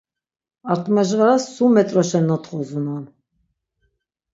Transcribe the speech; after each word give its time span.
Artimajvaras 0.71 1.43
sum 1.53 1.69
met̆roşen 1.75 2.23
notxozunan. 2.27 3.03